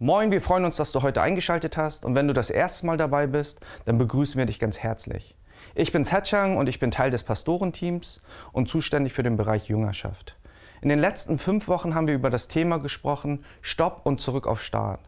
[0.00, 2.96] Moin, wir freuen uns, dass du heute eingeschaltet hast und wenn du das erste Mal
[2.96, 5.34] dabei bist, dann begrüßen wir dich ganz herzlich.
[5.74, 8.20] Ich bin Zetchang und ich bin Teil des Pastorenteams
[8.52, 10.36] und zuständig für den Bereich Jüngerschaft.
[10.82, 14.62] In den letzten fünf Wochen haben wir über das Thema gesprochen, Stopp und zurück auf
[14.62, 15.00] Start,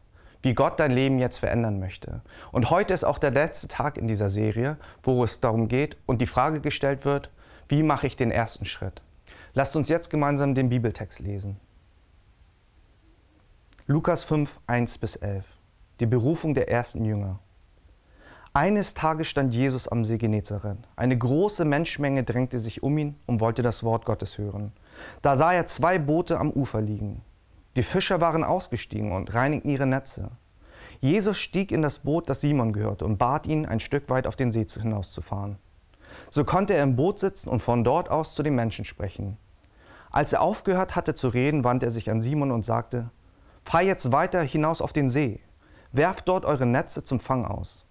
[0.43, 2.23] wie Gott dein Leben jetzt verändern möchte.
[2.51, 6.21] Und heute ist auch der letzte Tag in dieser Serie, wo es darum geht und
[6.21, 7.31] die Frage gestellt wird,
[7.69, 9.03] wie mache ich den ersten Schritt?
[9.55, 11.61] Lasst uns jetzt gemeinsam den Bibeltext lesen.
[13.91, 15.45] Lukas 5, 1 bis 11.
[15.99, 17.41] Die Berufung der ersten Jünger.
[18.53, 20.79] Eines Tages stand Jesus am See Genezareth.
[20.95, 24.71] Eine große Menschenmenge drängte sich um ihn und wollte das Wort Gottes hören.
[25.23, 27.23] Da sah er zwei Boote am Ufer liegen.
[27.75, 30.31] Die Fischer waren ausgestiegen und reinigten ihre Netze.
[31.01, 34.37] Jesus stieg in das Boot, das Simon gehörte, und bat ihn, ein Stück weit auf
[34.37, 35.57] den See hinauszufahren.
[36.31, 39.37] So konnte er im Boot sitzen und von dort aus zu den Menschen sprechen.
[40.13, 43.11] Als er aufgehört hatte zu reden, wandte er sich an Simon und sagte,
[43.65, 45.41] Fahr jetzt weiter hinaus auf den See.
[45.93, 47.85] Werft dort eure Netze zum Fang aus.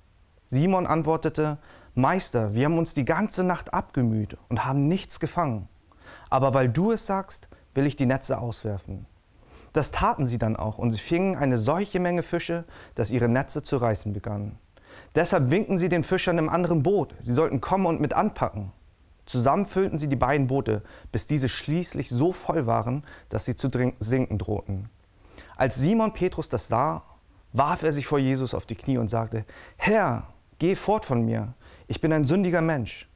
[0.46, 1.58] Simon antwortete,
[1.96, 5.68] Meister, wir haben uns die ganze Nacht abgemüht und haben nichts gefangen.
[6.30, 9.06] Aber weil du es sagst, will ich die Netze auswerfen.
[9.74, 12.66] Das taten sie dann auch, und sie fingen eine solche Menge Fische,
[12.96, 14.58] dass ihre Netze zu reißen begannen.
[15.16, 18.72] Deshalb winkten sie den Fischern im anderen Boot, sie sollten kommen und mit anpacken.
[19.26, 23.70] Zusammen füllten sie die beiden Boote, bis diese schließlich so voll waren, dass sie zu
[24.00, 24.90] sinken drohten.
[25.60, 27.04] Als Simon Petrus das sah,
[27.52, 29.44] warf er sich vor Jesus auf die Knie und sagte,
[29.76, 31.54] Herr, geh fort von mir,
[31.90, 33.10] ich bin ein sündiger Mensch.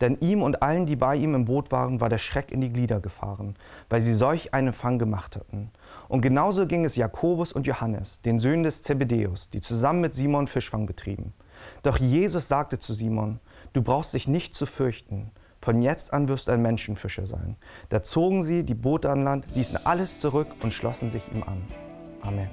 [0.00, 2.72] Denn ihm und allen, die bei ihm im Boot waren, war der Schreck in die
[2.72, 3.56] Glieder gefahren,
[3.90, 5.70] weil sie solch einen Fang gemacht hatten.
[6.08, 10.46] Und genauso ging es Jakobus und Johannes, den Söhnen des Zebedeus, die zusammen mit Simon
[10.46, 11.34] Fischfang betrieben.
[11.82, 13.38] Doch Jesus sagte zu Simon,
[13.74, 15.30] du brauchst dich nicht zu fürchten,
[15.62, 17.56] von jetzt an wirst du ein Menschenfischer sein.
[17.88, 21.62] Da zogen sie die Boote an Land, ließen alles zurück und schlossen sich ihm an.
[22.20, 22.50] Amen.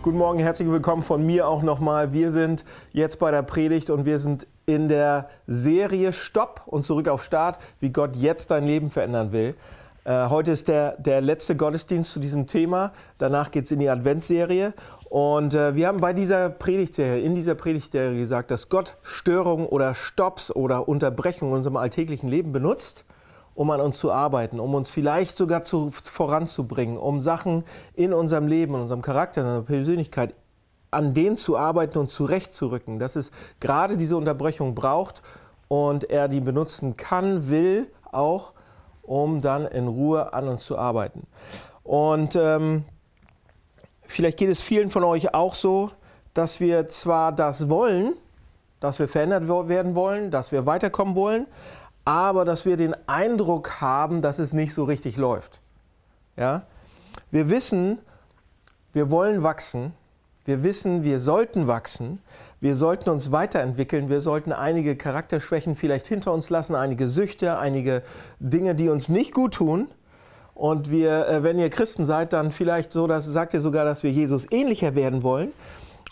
[0.00, 2.12] Guten Morgen, herzlich willkommen von mir auch nochmal.
[2.12, 7.08] Wir sind jetzt bei der Predigt und wir sind in der Serie Stopp und zurück
[7.08, 9.56] auf Start, wie Gott jetzt dein Leben verändern will.
[10.04, 12.92] Äh, heute ist der, der letzte Gottesdienst zu diesem Thema.
[13.16, 14.74] Danach geht es in die Adventsserie.
[15.08, 19.94] Und äh, wir haben bei dieser Predigtserie, in dieser Predigtserie gesagt, dass Gott Störungen oder
[19.94, 23.06] Stopps oder Unterbrechungen in unserem alltäglichen Leben benutzt,
[23.54, 27.64] um an uns zu arbeiten, um uns vielleicht sogar zu, voranzubringen, um Sachen
[27.94, 30.34] in unserem Leben, in unserem Charakter, in unserer Persönlichkeit
[30.90, 35.22] an denen zu arbeiten und zurechtzurücken, dass es gerade diese Unterbrechung braucht
[35.66, 38.52] und er die benutzen kann, will auch,
[39.06, 41.26] um dann in Ruhe an uns zu arbeiten.
[41.82, 42.84] Und ähm,
[44.06, 45.90] vielleicht geht es vielen von euch auch so,
[46.32, 48.14] dass wir zwar das wollen,
[48.80, 51.46] dass wir verändert werden wollen, dass wir weiterkommen wollen,
[52.04, 55.60] aber dass wir den Eindruck haben, dass es nicht so richtig läuft.
[56.36, 56.62] Ja?
[57.30, 57.98] Wir wissen,
[58.92, 59.94] wir wollen wachsen,
[60.44, 62.20] wir wissen, wir sollten wachsen,
[62.64, 68.02] wir sollten uns weiterentwickeln, wir sollten einige Charakterschwächen vielleicht hinter uns lassen, einige Süchte, einige
[68.38, 69.88] Dinge, die uns nicht gut tun.
[70.54, 74.02] Und wir, äh, wenn ihr Christen seid, dann vielleicht so, dass sagt ihr sogar, dass
[74.02, 75.52] wir Jesus ähnlicher werden wollen.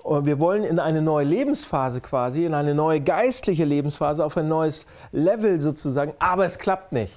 [0.02, 4.48] Und wir wollen in eine neue Lebensphase quasi, in eine neue geistliche Lebensphase, auf ein
[4.48, 7.14] neues Level sozusagen, aber es klappt nicht.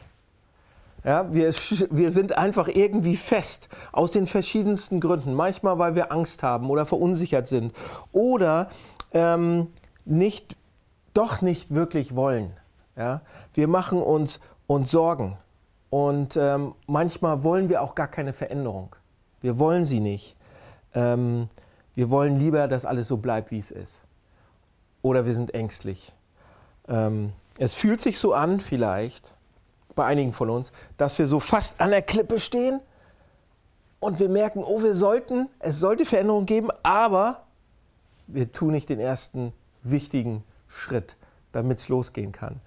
[1.05, 1.53] Ja, wir,
[1.91, 5.35] wir sind einfach irgendwie fest, aus den verschiedensten Gründen.
[5.35, 7.75] Manchmal, weil wir Angst haben oder verunsichert sind
[8.11, 8.69] oder
[9.11, 9.67] ähm,
[10.03, 10.57] nicht,
[11.13, 12.53] doch nicht wirklich wollen.
[12.95, 13.21] Ja?
[13.53, 15.37] Wir machen uns, uns Sorgen
[15.91, 18.95] und ähm, manchmal wollen wir auch gar keine Veränderung.
[19.41, 20.35] Wir wollen sie nicht.
[20.95, 21.49] Ähm,
[21.93, 24.05] wir wollen lieber, dass alles so bleibt, wie es ist.
[25.03, 26.13] Oder wir sind ängstlich.
[26.87, 29.34] Ähm, es fühlt sich so an, vielleicht,
[29.95, 32.79] bei einigen von uns, dass wir so fast an der Klippe stehen
[33.99, 37.43] und wir merken, oh, wir sollten, es sollte Veränderung geben, aber
[38.27, 41.15] wir tun nicht den ersten wichtigen Schritt,
[41.51, 42.59] damit es losgehen kann.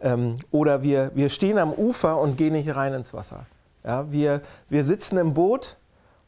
[0.00, 3.46] Ähm, oder wir, wir stehen am Ufer und gehen nicht rein ins Wasser.
[3.84, 5.76] Ja, wir, wir sitzen im Boot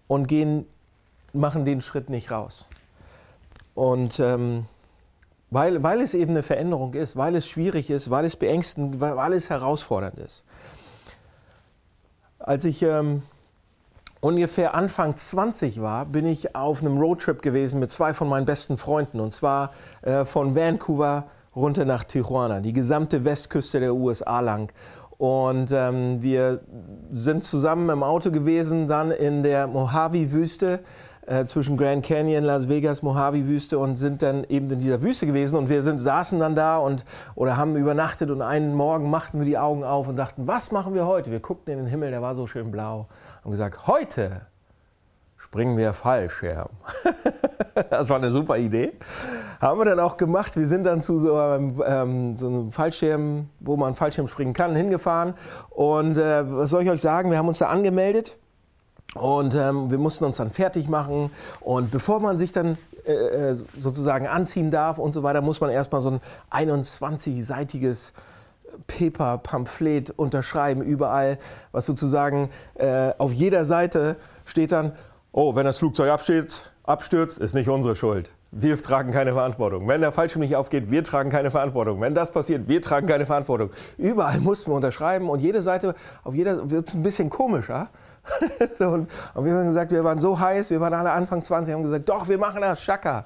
[0.07, 0.67] und gehen,
[1.33, 2.67] machen den Schritt nicht raus.
[3.75, 4.67] Und ähm,
[5.51, 9.17] weil, weil es eben eine Veränderung ist, weil es schwierig ist, weil es beängstend, weil,
[9.17, 10.45] weil es herausfordernd ist.
[12.49, 13.21] Als ich ähm,
[14.23, 18.79] ungefähr Anfang 20 war, bin ich auf einem Roadtrip gewesen mit zwei von meinen besten
[18.79, 19.21] Freunden.
[19.21, 21.25] Und zwar äh, von Vancouver
[21.55, 24.73] runter nach Tijuana, die gesamte Westküste der USA lang.
[25.19, 26.63] Und ähm, wir
[27.11, 30.81] sind zusammen im Auto gewesen, dann in der Mojave-Wüste
[31.29, 35.57] äh, zwischen Grand Canyon, Las Vegas, Mojave-Wüste und sind dann eben in dieser Wüste gewesen.
[35.57, 37.05] Und wir sind, saßen dann da und,
[37.35, 40.95] oder haben übernachtet und einen Morgen machten wir die Augen auf und dachten, was machen
[40.95, 41.31] wir heute?
[41.31, 43.07] Wir guckten in den Himmel, der war so schön blau.
[43.45, 44.43] Und gesagt, heute
[45.37, 46.71] springen wir Fallschirm.
[47.91, 48.93] das war eine super Idee.
[49.61, 50.57] Haben wir dann auch gemacht.
[50.57, 54.75] Wir sind dann zu so einem, ähm, so einem Fallschirm, wo man Fallschirm springen kann,
[54.75, 55.35] hingefahren.
[55.71, 57.31] Und äh, was soll ich euch sagen?
[57.31, 58.37] Wir haben uns da angemeldet.
[59.19, 61.31] Und ähm, wir mussten uns dann fertig machen.
[61.61, 65.71] Und bevor man sich dann äh, äh sozusagen anziehen darf und so weiter, muss man
[65.71, 66.21] erstmal so ein
[66.69, 68.13] 21-seitiges
[68.87, 71.39] Paper-Pamphlet unterschreiben, überall,
[71.73, 74.93] was sozusagen äh, auf jeder Seite steht dann,
[75.33, 78.31] oh, wenn das Flugzeug abstürzt, abstürzt, ist nicht unsere Schuld.
[78.51, 79.87] Wir tragen keine Verantwortung.
[79.89, 82.01] Wenn der Fallschirm nicht aufgeht, wir tragen keine Verantwortung.
[82.01, 83.71] Wenn das passiert, wir tragen keine Verantwortung.
[83.99, 85.95] Überall mussten wir unterschreiben und jede Seite,
[86.25, 87.91] auf jeder wird es ein bisschen komischer.
[88.79, 91.73] so, und, und, wir haben gesagt, wir waren so heiß, wir waren alle Anfang 20,
[91.73, 93.25] haben gesagt, doch, wir machen das, Schaka.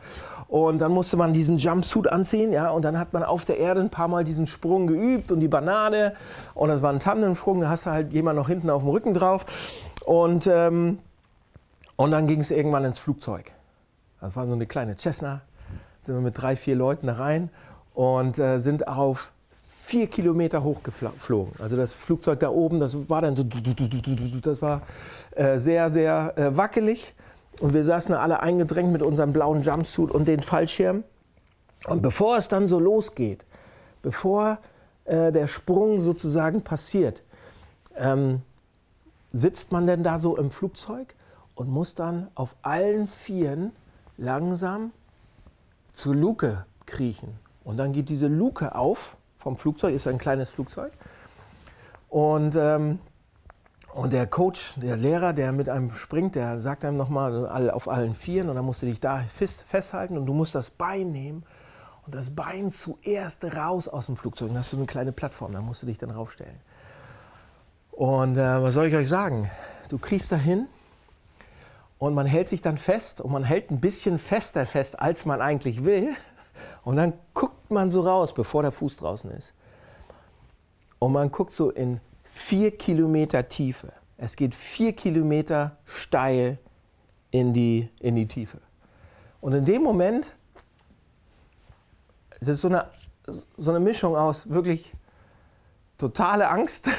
[0.49, 3.81] Und dann musste man diesen Jumpsuit anziehen, ja, und dann hat man auf der Erde
[3.81, 6.15] ein paar Mal diesen Sprung geübt und die Banane.
[6.55, 9.15] Und das war ein Tandemsprung, da hast du halt jemand noch hinten auf dem Rücken
[9.15, 9.47] drauf.
[10.05, 10.99] Und, ähm,
[11.97, 13.53] und dann ging es irgendwann ins Flugzeug.
[14.21, 15.41] Das war so eine kleine Cessna.
[16.03, 17.51] Sind wir mit drei, vier Leuten da rein
[17.95, 19.33] und äh, sind auf
[19.85, 21.53] vier Kilometer hochgeflogen.
[21.61, 24.83] Also das Flugzeug da oben, das war dann so, das war
[25.33, 27.15] äh, sehr, sehr äh, wackelig.
[27.61, 31.05] Und wir saßen alle eingedrängt mit unserem blauen Jumpsuit und den Fallschirm.
[31.87, 33.45] Und bevor es dann so losgeht,
[34.03, 34.59] bevor
[35.05, 37.23] äh, der Sprung sozusagen passiert,
[37.97, 38.41] ähm,
[39.33, 41.15] sitzt man denn da so im Flugzeug
[41.55, 43.73] und muss dann auf allen Vieren
[44.17, 44.93] langsam
[45.93, 47.37] zur Luke kriechen.
[47.65, 50.93] Und dann geht diese Luke auf vom Flugzeug, ist ein kleines Flugzeug.
[52.09, 53.01] Und, ähm,
[53.93, 58.15] und der Coach, der Lehrer, der mit einem springt, der sagt einem nochmal auf allen
[58.15, 61.45] Vieren und dann musst du dich da fest, festhalten und du musst das Bein nehmen
[62.07, 64.49] und das Bein zuerst raus aus dem Flugzeug.
[64.49, 66.61] Dann hast du eine kleine Plattform, da musst du dich dann raufstellen.
[67.91, 69.51] Und äh, was soll ich euch sagen?
[69.89, 70.69] Du kriegst dahin
[71.99, 75.41] und man hält sich dann fest und man hält ein bisschen fester fest, als man
[75.41, 76.15] eigentlich will.
[76.85, 79.55] Und dann guckt man so raus, bevor der Fuß draußen ist.
[80.99, 83.93] Und man guckt so in vier Kilometer Tiefe.
[84.17, 86.59] Es geht vier Kilometer steil
[87.33, 88.59] in die, in die Tiefe.
[89.41, 90.33] Und in dem Moment
[92.39, 92.87] ist es so eine,
[93.57, 94.93] so eine Mischung aus wirklich
[95.99, 96.89] totale Angst.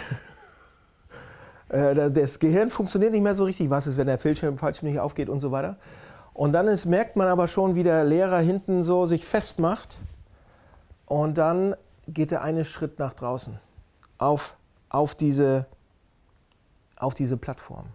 [1.69, 3.71] Äh, das Gehirn funktioniert nicht mehr so richtig.
[3.71, 5.77] Was ist, wenn der Fallschirm, Fallschirm nicht aufgeht und so weiter.
[6.33, 9.97] Und dann ist, merkt man aber schon, wie der Lehrer hinten so sich festmacht.
[11.13, 11.75] Und dann
[12.07, 13.59] geht der eine Schritt nach draußen
[14.17, 14.57] auf,
[14.89, 15.67] auf, diese,
[16.97, 17.85] auf diese Plattform.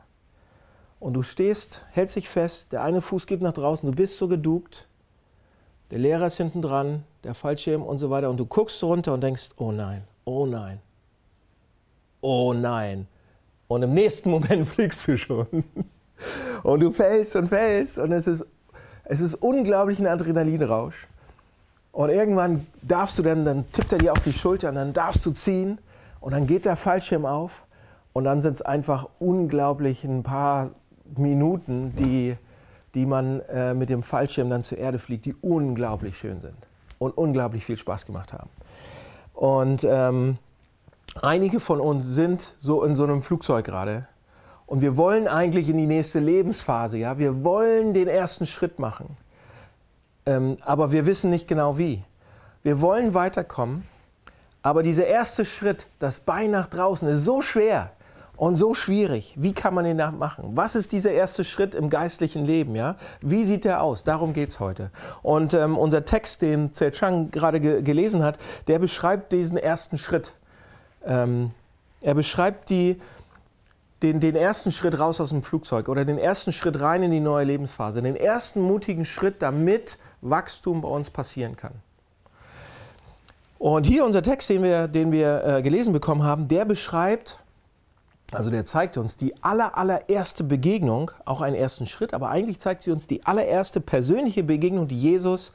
[1.01, 4.29] Und du stehst, hältst dich fest, der eine Fuß geht nach draußen, du bist so
[4.29, 4.87] geduckt,
[5.91, 8.31] der Lehrer ist hinten dran, der Fallschirm und so weiter.
[8.31, 10.81] Und du guckst runter und denkst, oh nein, oh nein,
[12.21, 13.09] oh nein.
[13.67, 15.65] Und im nächsten Moment fliegst du schon.
[16.63, 18.47] Und du fällst und fällst und es ist,
[19.03, 21.09] es ist unglaublich ein Adrenalinrausch.
[21.99, 25.27] Und irgendwann darfst du dann, dann tippt er dir auf die Schulter und dann darfst
[25.27, 25.79] du ziehen.
[26.21, 27.67] Und dann geht der Fallschirm auf.
[28.13, 30.71] Und dann sind es einfach unglaublich ein paar
[31.17, 32.37] Minuten, die,
[32.95, 36.55] die man äh, mit dem Fallschirm dann zur Erde fliegt, die unglaublich schön sind
[37.01, 38.51] und unglaublich viel Spaß gemacht haben.
[39.35, 40.39] Und ähm,
[41.21, 44.07] einige von uns sind so in so einem Flugzeug gerade.
[44.67, 49.17] Und wir wollen eigentlich in die nächste Lebensphase, ja, wir wollen den ersten Schritt machen,
[50.29, 52.05] ähm, aber wir wissen nicht genau wie.
[52.63, 53.85] Wir wollen weiterkommen,
[54.63, 57.93] aber dieser erste Schritt, das Bein nach draußen, ist so schwer
[58.37, 59.35] und so schwierig.
[59.39, 60.51] Wie kann man den machen?
[60.53, 62.77] Was ist dieser erste Schritt im geistlichen Leben?
[62.77, 62.97] Ja?
[63.23, 64.05] Wie sieht der aus?
[64.05, 64.91] Darum geht es heute.
[65.23, 69.97] Und ähm, unser Text, den Zhe Chang gerade ge gelesen hat, der beschreibt diesen ersten
[69.97, 70.35] Schritt.
[71.07, 71.53] Ähm,
[72.03, 73.01] er beschreibt die
[74.03, 77.21] den, den ersten Schritt raus aus dem Flugzeug oder den ersten Schritt rein in die
[77.21, 81.73] neue Lebensphase, den ersten mutigen Schritt, damit Wachstum bei uns passieren kann.
[83.59, 87.41] Und hier unser Text, den wir, den wir äh, gelesen bekommen haben, der beschreibt,
[88.33, 92.83] also der zeigt uns die aller, allererste Begegnung, auch einen ersten Schritt, aber eigentlich zeigt
[92.83, 95.53] sie uns die allererste persönliche Begegnung, die Jesus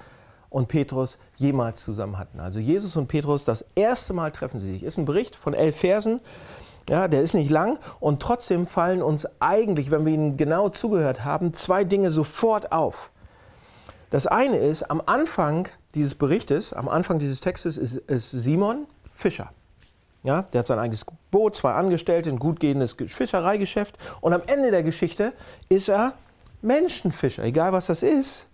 [0.50, 2.39] und Petrus jemals zusammen hatten.
[2.39, 4.84] Also Jesus und Petrus, das erste Mal treffen sie sich.
[4.84, 6.20] Ist ein Bericht von elf Versen.
[6.89, 11.24] Ja, der ist nicht lang und trotzdem fallen uns eigentlich, wenn wir ihnen genau zugehört
[11.24, 13.12] haben, zwei Dinge sofort auf.
[14.13, 19.51] Das eine ist, am Anfang dieses Berichtes, am Anfang dieses Textes ist, ist Simon Fischer.
[20.22, 23.98] Ja, der hat sein eigenes Boot, zwei Angestellte, ein gut gehendes Fischereigeschäft.
[24.22, 25.34] Und am Ende der Geschichte
[25.67, 26.13] ist er
[26.62, 28.50] Menschenfischer, egal was das ist.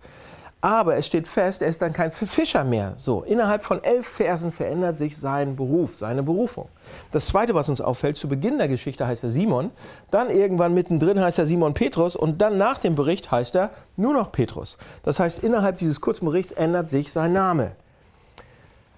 [0.62, 2.92] Aber es steht fest, er ist dann kein Fischer mehr.
[2.98, 6.68] So, innerhalb von elf Versen verändert sich sein Beruf, seine Berufung.
[7.12, 9.70] Das Zweite, was uns auffällt, zu Beginn der Geschichte heißt er Simon,
[10.10, 14.12] dann irgendwann mittendrin heißt er Simon Petrus und dann nach dem Bericht heißt er nur
[14.12, 14.76] noch Petrus.
[15.02, 17.72] Das heißt, innerhalb dieses kurzen Berichts ändert sich sein Name.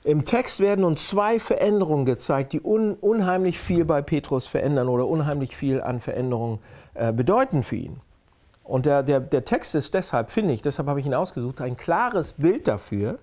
[0.04, 5.06] Im Text werden uns zwei Veränderungen gezeigt, die un unheimlich viel bei Petrus verändern oder
[5.06, 6.58] unheimlich viel an Veränderungen
[6.94, 8.00] äh, bedeuten für ihn.
[8.72, 11.76] Und der, der, der Text ist deshalb, finde ich, deshalb habe ich ihn ausgesucht, ein
[11.76, 13.18] klares Bild dafür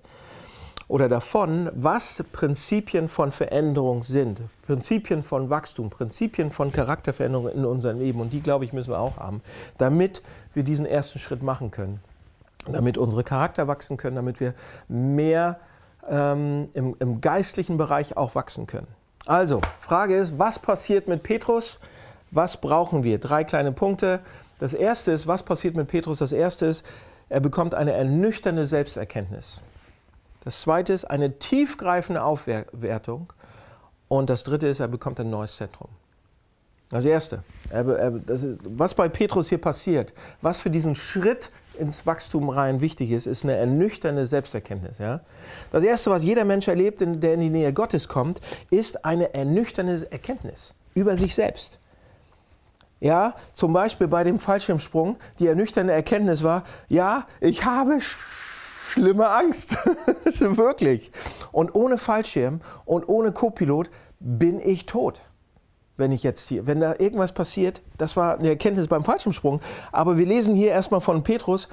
[0.88, 4.42] oder davon, was Prinzipien von Veränderung sind.
[4.68, 8.22] Prinzipien von Wachstum, Prinzipien von Charakterveränderung in unserem Leben.
[8.22, 9.42] Und die, glaube ich, müssen wir auch haben,
[9.80, 10.22] damit
[10.54, 12.00] wir diesen ersten Schritt machen können.
[12.72, 14.54] Damit unsere Charakter wachsen können, damit wir
[14.88, 15.60] mehr
[16.08, 18.88] ähm, im, im geistlichen Bereich auch wachsen können.
[19.26, 21.80] Also, Frage ist, was passiert mit Petrus?
[22.30, 23.18] Was brauchen wir?
[23.18, 24.20] Drei kleine Punkte.
[24.60, 26.20] Das erste ist, was passiert mit Petrus?
[26.20, 26.86] Das erste ist,
[27.30, 29.62] er bekommt eine ernüchternde Selbsterkenntnis.
[30.44, 33.34] Das zweite ist eine tiefgreifende Aufwertung.
[34.08, 35.90] Und das dritte ist, er bekommt ein neues Zentrum.
[36.90, 40.12] Das erste, er, er, das ist, was bei Petrus hier passiert,
[40.42, 44.98] was für diesen Schritt ins Wachstum rein wichtig ist, ist eine ernüchternde Selbsterkenntnis.
[44.98, 45.22] Ja?
[45.72, 50.12] Das erste, was jeder Mensch erlebt, der in die Nähe Gottes kommt, ist eine ernüchternde
[50.12, 51.80] Erkenntnis über sich selbst.
[53.00, 59.78] Ja, zum Beispiel bei dem Fallschirmsprung, die ernüchternde Erkenntnis war, ja, ich habe schlimme Angst.
[60.40, 61.12] Wirklich.
[61.52, 63.90] Und ohne Fallschirm und ohne Co-Pilot
[64.20, 65.22] bin ich tot.
[65.96, 69.62] Wenn ich jetzt hier, wenn da irgendwas passiert, das war eine Erkenntnis beim Fallschirmsprung.
[69.92, 71.68] Aber wir lesen hier erstmal von Petrus.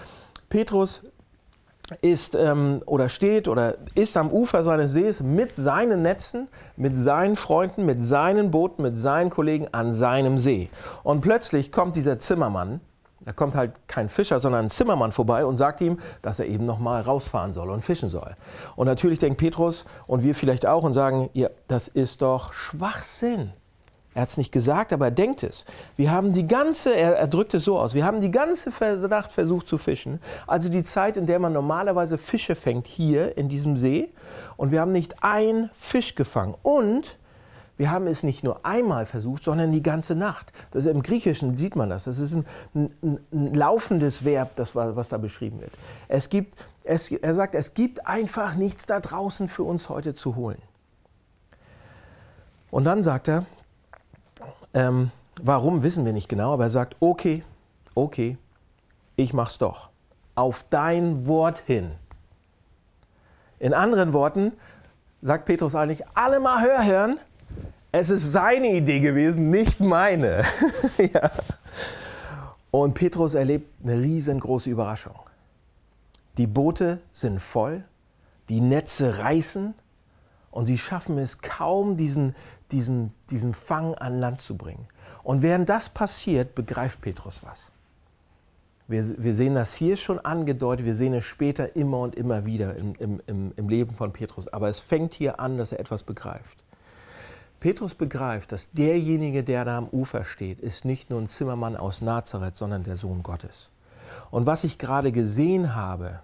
[0.48, 1.02] Petrus
[2.02, 7.36] ist ähm, oder steht oder ist am Ufer seines Sees mit seinen Netzen, mit seinen
[7.36, 10.68] Freunden, mit seinen Booten, mit seinen Kollegen an seinem See.
[11.02, 12.80] Und plötzlich kommt dieser Zimmermann,
[13.24, 16.64] da kommt halt kein Fischer, sondern ein Zimmermann vorbei und sagt ihm, dass er eben
[16.66, 18.36] nochmal rausfahren soll und fischen soll.
[18.76, 23.52] Und natürlich denkt Petrus und wir vielleicht auch und sagen, ja, das ist doch Schwachsinn.
[24.16, 25.66] Er hat es nicht gesagt, aber er denkt es.
[25.98, 28.70] Wir haben die ganze, er, er drückt es so aus, wir haben die ganze
[29.08, 30.20] Nacht versucht zu fischen.
[30.46, 34.08] Also die Zeit, in der man normalerweise Fische fängt, hier in diesem See.
[34.56, 36.54] Und wir haben nicht ein Fisch gefangen.
[36.62, 37.18] Und
[37.76, 40.50] wir haben es nicht nur einmal versucht, sondern die ganze Nacht.
[40.70, 42.04] Das Im Griechischen sieht man das.
[42.04, 45.72] Das ist ein, ein, ein laufendes Verb, das, was da beschrieben wird.
[46.08, 50.36] Es gibt, es, er sagt, es gibt einfach nichts da draußen für uns heute zu
[50.36, 50.62] holen.
[52.70, 53.44] Und dann sagt er,
[54.76, 55.10] ähm,
[55.42, 57.42] warum wissen wir nicht genau, aber er sagt, okay,
[57.94, 58.36] okay,
[59.16, 59.88] ich mach's doch.
[60.34, 61.92] Auf dein Wort hin.
[63.58, 64.52] In anderen Worten
[65.22, 67.18] sagt Petrus eigentlich, alle mal hör hören,
[67.90, 70.44] es ist seine Idee gewesen, nicht meine.
[70.98, 71.30] ja.
[72.70, 75.18] Und Petrus erlebt eine riesengroße Überraschung.
[76.36, 77.82] Die Boote sind voll,
[78.50, 79.72] die Netze reißen
[80.56, 82.34] und sie schaffen es kaum, diesen,
[82.70, 84.86] diesen, diesen Fang an Land zu bringen.
[85.22, 87.70] Und während das passiert, begreift Petrus was.
[88.88, 92.74] Wir, wir sehen das hier schon angedeutet, wir sehen es später immer und immer wieder
[92.76, 94.48] im, im, im Leben von Petrus.
[94.48, 96.64] Aber es fängt hier an, dass er etwas begreift.
[97.60, 102.00] Petrus begreift, dass derjenige, der da am Ufer steht, ist nicht nur ein Zimmermann aus
[102.00, 103.68] Nazareth, sondern der Sohn Gottes.
[104.30, 106.20] Und was ich gerade gesehen habe,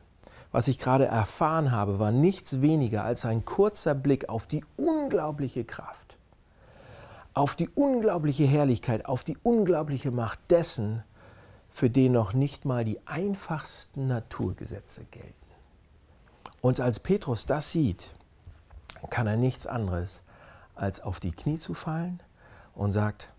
[0.52, 5.64] was ich gerade erfahren habe, war nichts weniger als ein kurzer Blick auf die unglaubliche
[5.64, 6.18] Kraft,
[7.34, 11.02] auf die unglaubliche Herrlichkeit, auf die unglaubliche Macht dessen,
[11.70, 15.32] für den noch nicht mal die einfachsten Naturgesetze gelten.
[16.60, 18.14] Und als Petrus das sieht,
[19.08, 20.22] kann er nichts anderes
[20.74, 22.20] als auf die Knie zu fallen
[22.74, 23.30] und sagt,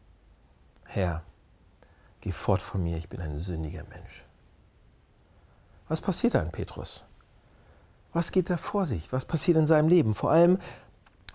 [0.85, 1.23] Herr,
[2.21, 4.25] geh fort von mir, ich bin ein sündiger Mensch.
[5.93, 7.03] Was passiert da in Petrus?
[8.13, 9.13] Was geht da vor sich?
[9.13, 10.15] Was passiert in seinem Leben?
[10.15, 10.57] Vor allem,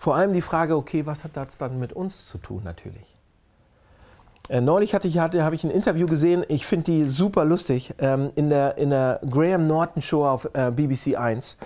[0.00, 3.14] vor allem die Frage, okay, was hat das dann mit uns zu tun natürlich?
[4.48, 7.94] Äh, neulich hatte ich, hatte, habe ich ein Interview gesehen, ich finde die super lustig,
[8.00, 11.56] ähm, in, der, in der Graham Norton Show auf äh, BBC 1.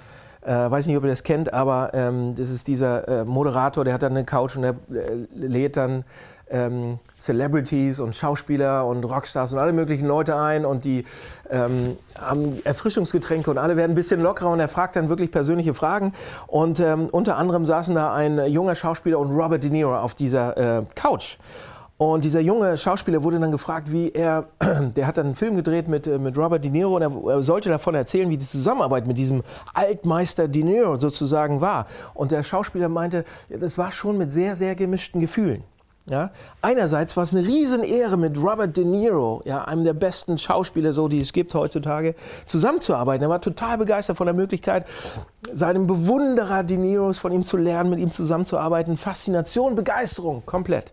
[0.44, 3.94] Äh, weiß nicht, ob ihr das kennt, aber ähm, das ist dieser äh, Moderator, der
[3.94, 6.04] hat dann eine Couch und der äh, lädt dann
[6.52, 11.04] ähm, Celebrities und Schauspieler und Rockstars und alle möglichen Leute ein und die
[11.50, 15.74] ähm, haben Erfrischungsgetränke und alle werden ein bisschen lockerer und er fragt dann wirklich persönliche
[15.74, 16.12] Fragen.
[16.46, 20.78] Und ähm, unter anderem saßen da ein junger Schauspieler und Robert De Niro auf dieser
[20.78, 21.38] äh, Couch.
[22.02, 24.48] Und dieser junge Schauspieler wurde dann gefragt, wie er,
[24.96, 27.68] der hat dann einen Film gedreht mit, äh, mit Robert De Niro und er, sollte
[27.68, 31.86] davon erzählen, wie die Zusammenarbeit mit diesem Altmeister De Niro sozusagen war.
[32.14, 35.62] Und der Schauspieler meinte, das war schon mit sehr, sehr gemischten Gefühlen.
[36.10, 36.32] Ja?
[36.60, 41.06] Einerseits war es eine Riesenehre, mit Robert De Niro, ja, einem der besten Schauspieler, so,
[41.06, 42.16] die es gibt heutzutage,
[42.46, 43.22] zusammenzuarbeiten.
[43.22, 44.86] Er war total begeistert von der Möglichkeit,
[45.52, 48.96] seinem Bewunderer De Niros von ihm zu lernen, mit ihm zusammenzuarbeiten.
[48.96, 50.92] Faszination, Begeisterung, komplett.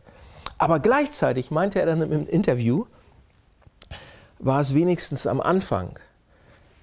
[0.59, 2.85] Aber gleichzeitig meinte er dann im Interview,
[4.39, 5.97] war es wenigstens am Anfang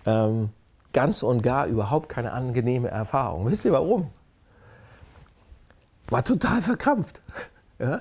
[0.06, 0.48] ähm,
[0.92, 3.50] ganz und gar überhaupt keine angenehme Erfahrung.
[3.50, 4.08] Wisst ihr warum?
[6.08, 7.20] War total verkrampft.
[7.78, 8.00] Ja?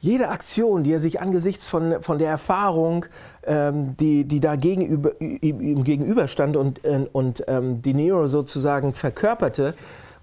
[0.00, 3.06] Jede Aktion, die er sich angesichts von, von der Erfahrung,
[3.44, 9.72] ähm, die, die da gegenüber, ihm gegenüberstand und, äh, und ähm, De Niro sozusagen verkörperte,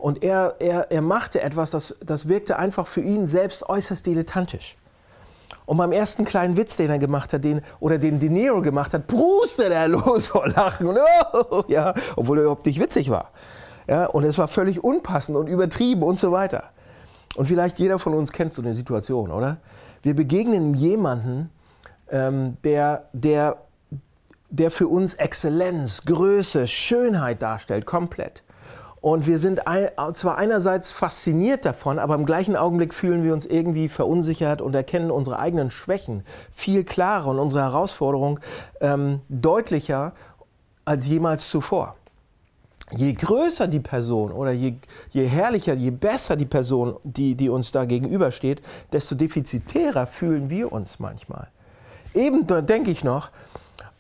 [0.06, 4.78] und er, er, er machte etwas, das, das wirkte einfach für ihn selbst äußerst dilettantisch.
[5.66, 8.94] Und beim ersten kleinen Witz, den er gemacht hat, den, oder den De Niro gemacht
[8.94, 10.86] hat, prustet er los vor Lachen.
[10.86, 11.00] Und,
[11.34, 13.32] oh, ja, obwohl er überhaupt nicht witzig war.
[13.88, 16.66] Ja, und es war völlig unpassend und übertrieben und so weiter.
[17.36, 19.58] Und vielleicht jeder von uns kennt so eine Situation, oder?
[20.04, 21.50] Wir begegnen jemanden,
[22.12, 23.58] ähm, der, der,
[24.52, 28.44] der für uns Exzellenz, Größe, Schönheit darstellt, komplett.
[29.06, 29.62] Und wir sind
[30.16, 35.12] zwar einerseits fasziniert davon, aber im gleichen Augenblick fühlen wir uns irgendwie verunsichert und erkennen
[35.12, 38.40] unsere eigenen Schwächen viel klarer und unsere Herausforderung
[38.82, 40.14] ähm, deutlicher
[40.86, 41.96] als jemals zuvor
[42.92, 44.74] je größer die Person oder je,
[45.12, 50.72] je herrlicher, je besser die Person, die, die uns da gegenübersteht, desto defizitärer fühlen wir
[50.72, 51.50] uns manchmal.
[52.16, 53.30] Eben denke ich noch,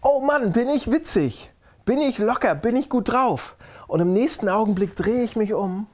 [0.01, 1.51] oh Mann, bin ich witzig,
[1.85, 3.55] bin ich locker, bin ich gut drauf.
[3.87, 5.87] Und im nächsten Augenblick drehe ich mich um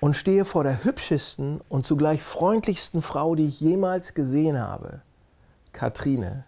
[0.00, 5.00] und stehe vor der hübschesten und zugleich freundlichsten Frau, die ich jemals gesehen habe,
[5.72, 6.44] Katrine.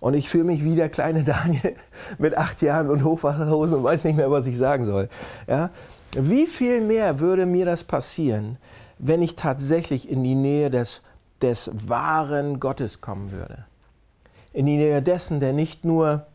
[0.00, 1.76] Und ich fühle mich wie der kleine Daniel
[2.18, 5.08] mit acht Jahren und Hochwasserhosen und weiß nicht mehr, was ich sagen soll.
[5.46, 5.70] Ja?
[6.12, 8.56] Wie viel mehr würde mir das passieren,
[8.98, 11.02] wenn ich tatsächlich in die Nähe des,
[11.40, 13.64] des wahren Gottes kommen würde?
[14.52, 16.26] In die Nähe dessen, der nicht nur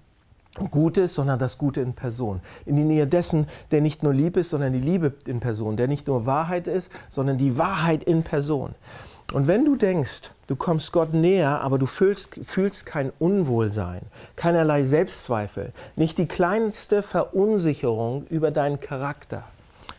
[0.71, 2.41] gut ist, sondern das Gute in Person.
[2.65, 5.77] In die Nähe dessen, der nicht nur lieb ist, sondern die Liebe in Person.
[5.77, 8.75] Der nicht nur Wahrheit ist, sondern die Wahrheit in Person.
[9.33, 14.01] Und wenn du denkst, du kommst Gott näher, aber du fühlst, fühlst kein Unwohlsein,
[14.35, 19.43] keinerlei Selbstzweifel, nicht die kleinste Verunsicherung über deinen Charakter,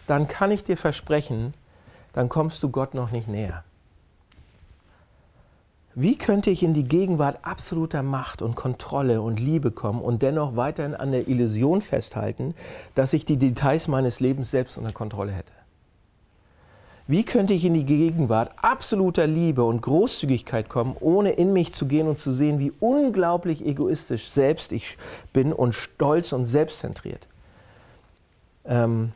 [0.06, 1.54] dann kann ich dir versprechen,
[2.12, 3.64] dann kommst du Gott noch nicht näher.
[5.98, 10.54] Wie könnte ich in die Gegenwart absoluter Macht und Kontrolle und Liebe kommen und dennoch
[10.54, 12.54] weiterhin an der Illusion festhalten,
[12.94, 15.54] dass ich die Details meines Lebens selbst unter Kontrolle hätte?
[17.06, 21.86] Wie könnte ich in die Gegenwart absoluter Liebe und Großzügigkeit kommen, ohne in mich zu
[21.86, 24.98] gehen und zu sehen, wie unglaublich egoistisch selbst ich
[25.32, 27.26] bin und stolz und selbstzentriert?
[28.66, 29.12] Ähm,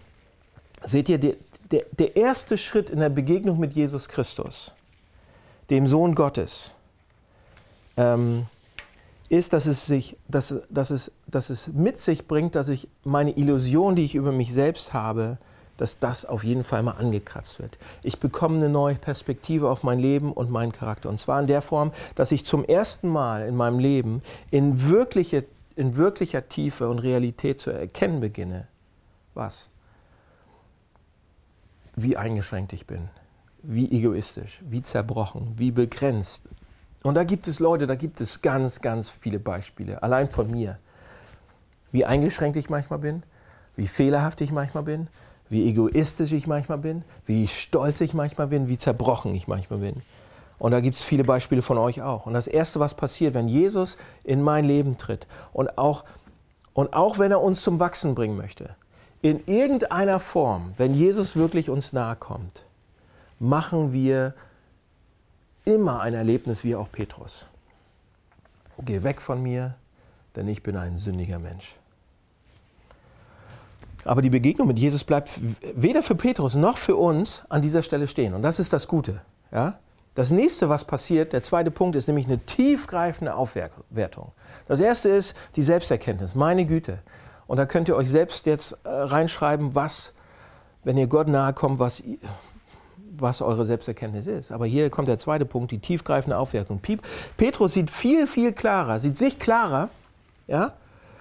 [0.87, 1.35] seht ihr, der,
[1.73, 4.73] der, der erste Schritt in der Begegnung mit Jesus Christus,
[5.71, 6.73] dem Sohn Gottes,
[7.97, 8.47] ähm,
[9.29, 13.31] ist, dass es, sich, dass, dass, es, dass es mit sich bringt, dass ich meine
[13.37, 15.39] Illusion, die ich über mich selbst habe,
[15.77, 17.79] dass das auf jeden Fall mal angekratzt wird.
[18.03, 21.09] Ich bekomme eine neue Perspektive auf mein Leben und meinen Charakter.
[21.09, 25.45] Und zwar in der Form, dass ich zum ersten Mal in meinem Leben in, wirkliche,
[25.77, 28.67] in wirklicher Tiefe und Realität zu erkennen beginne.
[29.33, 29.71] Was?
[31.97, 33.09] Wie eingeschränkt ich bin,
[33.63, 36.45] wie egoistisch, wie zerbrochen, wie begrenzt.
[37.03, 40.79] Und da gibt es Leute, da gibt es ganz, ganz viele Beispiele, allein von mir.
[41.93, 43.23] Wie eingeschränkt ich manchmal bin,
[43.77, 45.09] wie fehlerhaft ich manchmal bin,
[45.49, 50.03] wie egoistisch ich manchmal bin, wie stolz ich manchmal bin, wie zerbrochen ich manchmal bin.
[50.59, 52.27] Und da gibt es viele Beispiele von euch auch.
[52.27, 56.05] Und das Erste, was passiert, wenn Jesus in mein Leben tritt und auch,
[56.75, 58.77] und auch wenn er uns zum Wachsen bringen möchte,
[59.23, 62.65] in irgendeiner Form, wenn Jesus wirklich uns nahe kommt,
[63.41, 64.35] machen wir
[65.65, 67.47] immer ein Erlebnis wie auch Petrus.
[68.83, 69.75] Geh weg von mir,
[70.37, 71.75] denn ich bin ein sündiger Mensch.
[74.05, 75.41] Aber die Begegnung mit Jesus bleibt
[75.75, 78.33] weder für Petrus noch für uns an dieser Stelle stehen.
[78.33, 79.21] Und das ist das Gute.
[79.53, 79.79] Ja?
[80.15, 84.33] Das nächste, was passiert, der zweite Punkt, ist nämlich eine tiefgreifende Aufwertung.
[84.67, 86.35] Das erste ist die Selbsterkenntnis.
[86.35, 86.99] Meine Güte.
[87.47, 90.15] Und da könnt ihr euch selbst jetzt äh, reinschreiben, was,
[90.83, 92.03] wenn ihr Gott nahe kommt, was,
[93.21, 94.53] was eure Selbsterkenntnis ist.
[94.53, 96.81] Aber hier kommt der zweite Punkt, die tiefgreifende Aufwertung.
[97.37, 99.89] Petrus sieht viel, viel klarer, sieht sich klarer,
[100.47, 100.73] ja,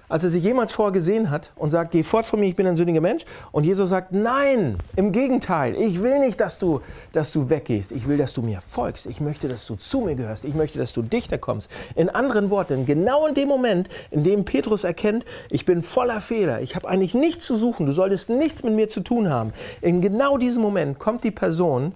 [0.09, 2.67] als er sich jemals vorher gesehen hat und sagt, geh fort von mir, ich bin
[2.67, 3.23] ein sündiger Mensch.
[3.51, 6.81] Und Jesus sagt, nein, im Gegenteil, ich will nicht, dass du,
[7.13, 7.91] dass du weggehst.
[7.91, 9.05] Ich will, dass du mir folgst.
[9.05, 10.43] Ich möchte, dass du zu mir gehörst.
[10.45, 11.69] Ich möchte, dass du dichter kommst.
[11.95, 16.61] In anderen Worten, genau in dem Moment, in dem Petrus erkennt, ich bin voller Fehler,
[16.61, 19.53] ich habe eigentlich nichts zu suchen, du solltest nichts mit mir zu tun haben.
[19.81, 21.93] In genau diesem Moment kommt die Person,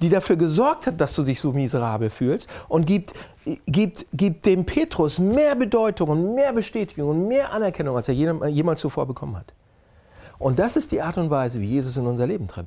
[0.00, 3.12] die dafür gesorgt hat, dass du dich so miserabel fühlst und gibt,
[3.66, 8.80] gibt, gibt dem Petrus mehr Bedeutung und mehr Bestätigung und mehr Anerkennung, als er jemals
[8.80, 9.52] zuvor bekommen hat.
[10.38, 12.66] Und das ist die Art und Weise, wie Jesus in unser Leben tritt.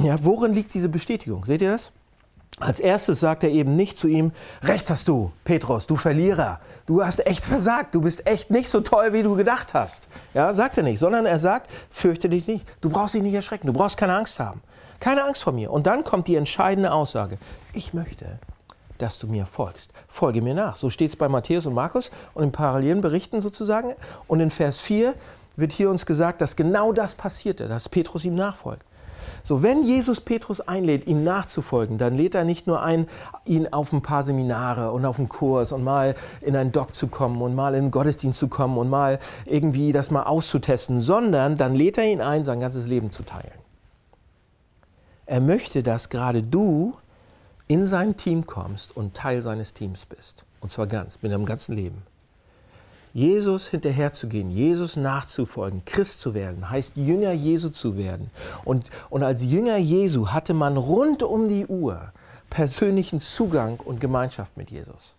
[0.00, 1.44] Ja, worin liegt diese Bestätigung?
[1.44, 1.90] Seht ihr das?
[2.60, 4.30] Als erstes sagt er eben nicht zu ihm,
[4.62, 6.60] Recht hast du, Petrus, du Verlierer.
[6.86, 7.96] Du hast echt versagt.
[7.96, 10.08] Du bist echt nicht so toll, wie du gedacht hast.
[10.34, 12.64] Ja, sagt er nicht, sondern er sagt, fürchte dich nicht.
[12.80, 13.66] Du brauchst dich nicht erschrecken.
[13.66, 14.62] Du brauchst keine Angst haben.
[15.04, 15.70] Keine Angst vor mir.
[15.70, 17.36] Und dann kommt die entscheidende Aussage.
[17.74, 18.38] Ich möchte,
[18.96, 19.90] dass du mir folgst.
[20.08, 20.76] Folge mir nach.
[20.76, 23.92] So steht es bei Matthäus und Markus und in parallelen Berichten sozusagen.
[24.28, 25.12] Und in Vers 4
[25.56, 28.80] wird hier uns gesagt, dass genau das passierte, dass Petrus ihm nachfolgt.
[29.42, 33.06] So, wenn Jesus Petrus einlädt, ihm nachzufolgen, dann lädt er nicht nur ein,
[33.44, 37.08] ihn auf ein paar Seminare und auf einen Kurs und mal in einen Doc zu
[37.08, 41.58] kommen und mal in den Gottesdienst zu kommen und mal irgendwie das mal auszutesten, sondern
[41.58, 43.63] dann lädt er ihn ein, sein ganzes Leben zu teilen.
[45.26, 46.94] Er möchte, dass gerade du
[47.66, 50.44] in sein Team kommst und Teil seines Teams bist.
[50.60, 52.02] Und zwar ganz, mit deinem ganzen Leben.
[53.14, 58.30] Jesus hinterherzugehen, Jesus nachzufolgen, Christ zu werden, heißt Jünger Jesu zu werden.
[58.64, 62.12] Und, und als Jünger Jesu hatte man rund um die Uhr
[62.50, 65.14] persönlichen Zugang und Gemeinschaft mit Jesus.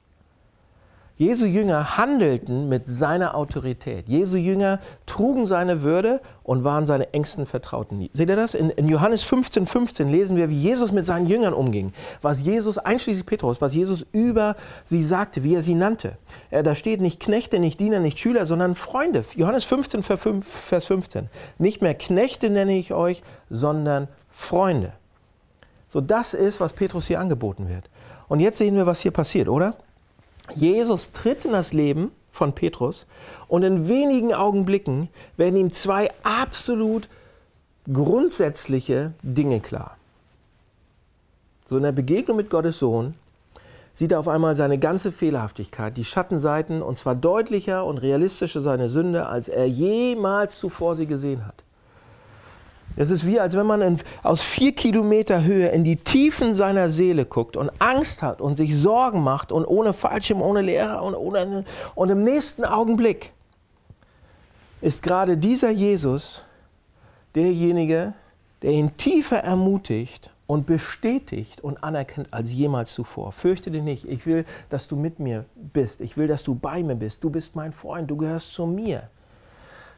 [1.17, 4.10] Jesu Jünger handelten mit seiner Autorität.
[4.10, 8.10] Jesu Jünger trugen seine Würde und waren seine engsten Vertrauten.
[8.12, 8.54] Seht ihr das?
[8.54, 11.93] In, in, Johannes 15, 15 lesen wir, wie Jesus mit seinen Jüngern umging.
[12.21, 16.17] Was Jesus, einschließlich Petrus, was Jesus über sie sagte, wie er sie nannte.
[16.51, 19.23] Er, da steht nicht Knechte, nicht Diener, nicht Schüler, sondern Freunde.
[19.38, 21.30] Johannes 15, Vers 15.
[21.58, 24.91] Nicht mehr Knechte nenne ich euch, sondern Freunde.
[25.88, 27.89] So, das ist, was Petrus hier angeboten wird.
[28.28, 29.78] Und jetzt sehen wir, was hier passiert, oder?
[30.53, 33.05] Jesus tritt in das Leben von Petrus
[33.47, 37.08] und in wenigen Augenblicken werden ihm zwei absolut
[37.91, 39.97] grundsätzliche Dinge klar.
[41.67, 43.15] So in der Begegnung mit Gottes Sohn
[43.93, 48.89] sieht er auf einmal seine ganze Fehlerhaftigkeit, die Schattenseiten und zwar deutlicher und realistischer seine
[48.89, 51.64] Sünde, als er jemals zuvor sie gesehen hat.
[52.97, 56.89] Es ist wie, als wenn man in, aus vier Kilometer Höhe in die Tiefen seiner
[56.89, 61.15] Seele guckt und Angst hat und sich Sorgen macht und ohne Fallschirm, ohne Lehrer und,
[61.15, 63.34] ohne, und im nächsten Augenblick
[64.81, 66.43] ist gerade dieser Jesus
[67.36, 68.13] derjenige,
[68.62, 73.31] der ihn tiefer ermutigt und bestätigt und anerkennt als jemals zuvor.
[73.31, 76.81] Fürchte dich nicht, ich will, dass du mit mir bist, ich will, dass du bei
[76.84, 79.10] mir bist, du bist mein Freund, du gehörst zu mir.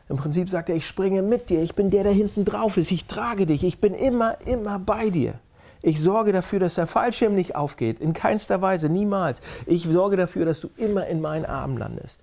[0.10, 2.92] Im Prinzip sagt er, ich springe mit dir, ich bin der, der hinten drauf ist,
[2.92, 5.36] ich trage dich, ich bin immer, immer bei dir.
[5.82, 9.42] Ich sorge dafür, dass der Fallschirm nicht aufgeht, in keinster Weise, niemals.
[9.66, 12.22] Ich sorge dafür, dass du immer in meinen Armen landest.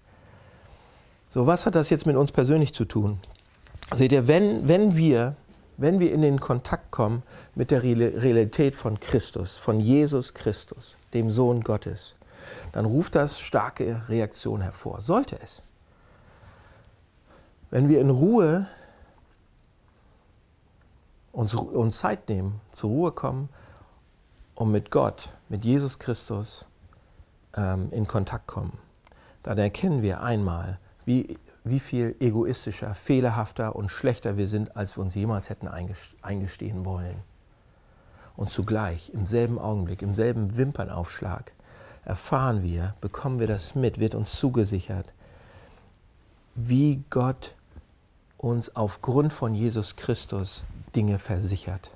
[1.30, 3.18] So, was hat das jetzt mit uns persönlich zu tun?
[3.92, 5.36] Seht ihr, wenn, wenn, wir,
[5.76, 7.22] wenn wir in den Kontakt kommen
[7.54, 12.14] mit der Realität von Christus, von Jesus Christus, dem Sohn Gottes,
[12.72, 15.00] dann ruft das starke Reaktionen hervor.
[15.00, 15.62] Sollte es.
[17.74, 18.68] Wenn wir in Ruhe
[21.32, 23.48] uns, uns Zeit nehmen, zur Ruhe kommen
[24.54, 26.68] und mit Gott, mit Jesus Christus
[27.56, 28.78] ähm, in Kontakt kommen,
[29.42, 35.02] dann erkennen wir einmal, wie, wie viel egoistischer, fehlerhafter und schlechter wir sind, als wir
[35.02, 37.16] uns jemals hätten eingestehen wollen.
[38.36, 41.50] Und zugleich, im selben Augenblick, im selben Wimpernaufschlag,
[42.04, 45.12] erfahren wir, bekommen wir das mit, wird uns zugesichert,
[46.54, 47.56] wie Gott
[48.44, 51.90] uns aufgrund von Jesus Christus Dinge versichert.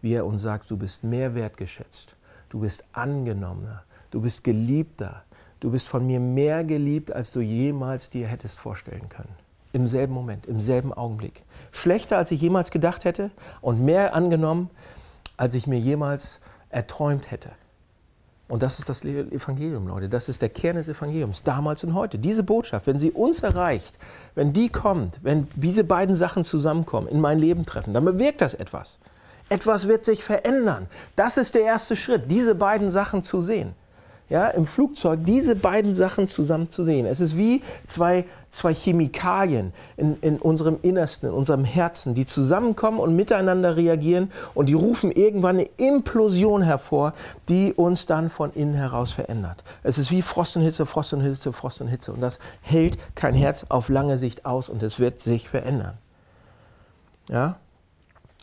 [0.00, 2.14] Wie er uns sagt, du bist mehr wertgeschätzt,
[2.48, 5.24] du bist angenommener, du bist geliebter,
[5.58, 9.34] du bist von mir mehr geliebt, als du jemals dir hättest vorstellen können.
[9.72, 11.42] Im selben Moment, im selben Augenblick.
[11.72, 14.70] Schlechter, als ich jemals gedacht hätte und mehr angenommen,
[15.36, 16.40] als ich mir jemals
[16.70, 17.50] erträumt hätte.
[18.48, 20.08] Und das ist das Evangelium, Leute.
[20.08, 22.18] Das ist der Kern des Evangeliums, damals und heute.
[22.18, 23.98] Diese Botschaft, wenn sie uns erreicht,
[24.34, 28.54] wenn die kommt, wenn diese beiden Sachen zusammenkommen, in mein Leben treffen, dann bewirkt das
[28.54, 28.98] etwas.
[29.50, 30.86] Etwas wird sich verändern.
[31.14, 33.74] Das ist der erste Schritt, diese beiden Sachen zu sehen
[34.30, 37.06] ja, im Flugzeug diese beiden Sachen zusammen zu sehen.
[37.06, 43.00] Es ist wie zwei, zwei Chemikalien in, in unserem Innersten, in unserem Herzen, die zusammenkommen
[43.00, 47.14] und miteinander reagieren und die rufen irgendwann eine Implosion hervor,
[47.48, 49.64] die uns dann von innen heraus verändert.
[49.82, 52.98] Es ist wie Frost und Hitze, Frost und Hitze, Frost und Hitze und das hält
[53.14, 55.94] kein Herz auf lange Sicht aus und es wird sich verändern.
[57.30, 57.56] Ja?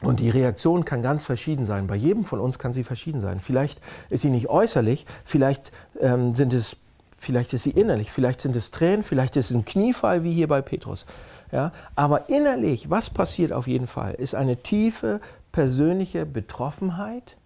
[0.02, 1.88] Und die Reaktion kann ganz verschieden sein.
[1.88, 3.40] Bei jedem von uns kann sie verschieden sein.
[3.40, 3.80] Vielleicht
[4.10, 6.76] ist sie nicht äußerlich, vielleicht, ähm, sind es,
[7.18, 10.48] vielleicht ist sie innerlich, vielleicht sind es Tränen, vielleicht ist es ein Kniefall wie hier
[10.48, 11.06] bei Petrus.
[11.52, 11.72] Ja?
[11.96, 15.22] Aber innerlich, was passiert auf jeden Fall, ist eine tiefe
[15.54, 17.38] persönliche Betroffenheit,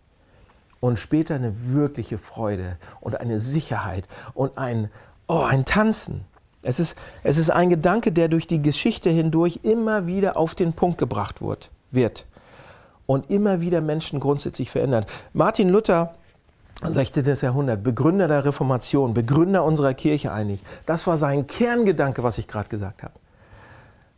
[0.80, 4.90] und später eine wirkliche Freude und eine Sicherheit und ein,
[5.28, 6.26] oh, ein Tanzen.
[6.62, 10.74] Es ist, es ist ein Gedanke, der durch die Geschichte hindurch immer wieder auf den
[10.74, 12.26] Punkt gebracht wird
[13.10, 15.10] und immer wieder Menschen grundsätzlich verändert.
[15.34, 16.14] Martin Luther
[16.84, 17.26] 16.
[17.42, 20.62] Jahrhundert, Begründer der Reformation, Begründer unserer Kirche eigentlich.
[20.86, 23.14] Das war sein Kerngedanke, was ich gerade gesagt habe.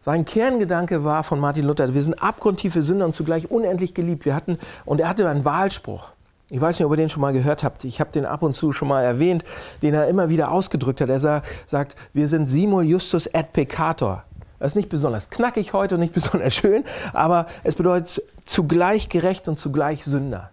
[0.02, 4.26] Sein Kerngedanke war von Martin Luther, wir sind abgrundtiefe Sünder und zugleich unendlich geliebt.
[4.26, 6.10] Wir hatten, und er hatte einen Wahlspruch.
[6.50, 7.86] Ich weiß nicht, ob ihr den schon mal gehört habt.
[7.86, 9.46] Ich habe den ab und zu schon mal erwähnt,
[9.82, 11.08] den er immer wieder ausgedrückt hat.
[11.08, 14.26] Er sagt, wir sind simul justus et peccator.
[14.62, 19.48] Das ist nicht besonders knackig heute und nicht besonders schön, aber es bedeutet zugleich gerecht
[19.48, 20.52] und zugleich Sünder.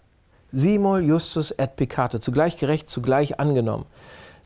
[0.51, 3.85] Simul justus et peccator, zugleich gerecht, zugleich angenommen.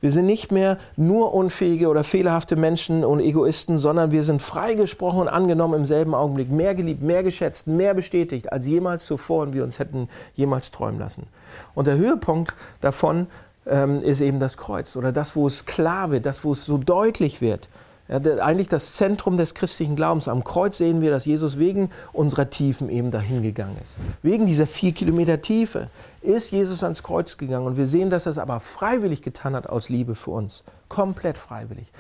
[0.00, 5.20] Wir sind nicht mehr nur unfähige oder fehlerhafte Menschen und Egoisten, sondern wir sind freigesprochen
[5.20, 9.54] und angenommen im selben Augenblick, mehr geliebt, mehr geschätzt, mehr bestätigt als jemals zuvor und
[9.54, 11.28] wir uns hätten jemals träumen lassen.
[11.76, 13.28] Und der Höhepunkt davon
[13.64, 16.78] ähm, ist eben das Kreuz oder das, wo es klar wird, das, wo es so
[16.78, 17.68] deutlich wird.
[18.12, 20.28] Ja, eigentlich das Zentrum des christlichen Glaubens.
[20.28, 23.96] Am Kreuz sehen wir, dass Jesus wegen unserer Tiefen eben dahin gegangen ist.
[24.22, 25.88] Wegen dieser vier Kilometer Tiefe
[26.20, 27.66] ist Jesus ans Kreuz gegangen.
[27.66, 30.62] Und wir sehen, dass er es aber freiwillig getan hat aus Liebe für uns.
[30.90, 31.90] Komplett freiwillig.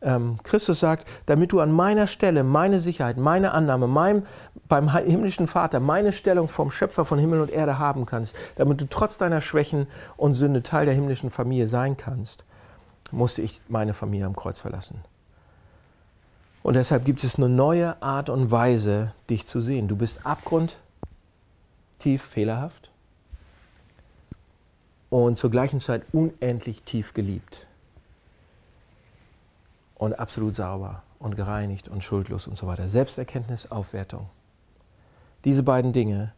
[0.00, 4.24] Ähm, Christus sagt, damit du an meiner Stelle meine Sicherheit, meine Annahme, mein,
[4.68, 8.86] beim himmlischen Vater, meine Stellung vom Schöpfer von Himmel und Erde haben kannst, damit du
[8.88, 12.44] trotz deiner Schwächen und Sünde Teil der himmlischen Familie sein kannst,
[13.10, 15.00] musste ich meine Familie am Kreuz verlassen.
[16.66, 19.86] Und deshalb gibt es eine neue Art und Weise, dich zu sehen.
[19.86, 20.74] Du bist abgrundtief
[22.18, 22.90] fehlerhaft
[25.08, 27.68] und zur gleichen Zeit unendlich tief geliebt
[29.94, 32.88] und absolut sauber und gereinigt und schuldlos und so weiter.
[32.88, 34.28] Selbsterkenntnis, Aufwertung.
[35.44, 36.32] Diese beiden Dinge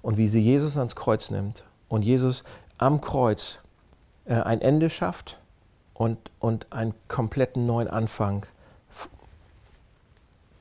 [0.00, 2.44] und wie sie Jesus ans Kreuz nimmt und Jesus
[2.78, 3.58] am Kreuz
[4.26, 5.40] äh, ein Ende schafft
[5.92, 8.46] und, und einen kompletten neuen Anfang.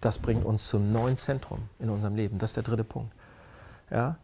[0.02, 2.40] Das bringt uns zum neuen Zentrum in unserem Leben.
[2.40, 3.14] Das ist der dritte Punkt.
[3.92, 4.18] Ja?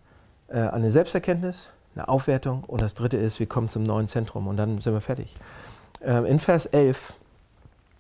[0.48, 4.58] Äh, eine Selbsterkenntnis, eine Aufwertung und das dritte ist, wir kommen zum neuen Zentrum und
[4.58, 5.36] dann sind wir fertig.
[6.02, 7.14] Äh, in Vers 11,